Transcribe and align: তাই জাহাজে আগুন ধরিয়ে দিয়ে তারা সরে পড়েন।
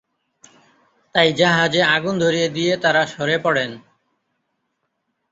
তাই 1.15 1.29
জাহাজে 1.33 1.81
আগুন 1.95 2.15
ধরিয়ে 2.19 2.49
দিয়ে 2.49 2.73
তারা 2.77 3.01
সরে 3.07 3.37
পড়েন। 3.37 3.71